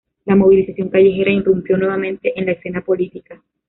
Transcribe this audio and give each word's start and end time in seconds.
La 0.25 0.35
movilización 0.35 0.89
callejera 0.89 1.29
irrumpió 1.29 1.77
nuevamente 1.77 2.33
en 2.35 2.47
la 2.47 2.53
escena 2.53 2.81
política. 2.83 3.39